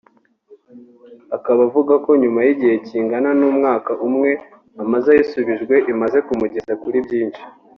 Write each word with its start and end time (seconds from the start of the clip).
Akaba 1.35 1.61
avuga 1.67 1.93
ko 2.05 2.09
nyuma 2.21 2.39
y’igihe 2.47 2.75
kingana 2.87 3.29
n’umwaka 3.39 3.91
umwe 4.07 4.31
amaze 4.83 5.07
ayisubijwe 5.11 5.75
imaze 5.93 6.17
kumugeza 6.27 6.73
kuri 6.83 6.97
byinshi 7.05 7.41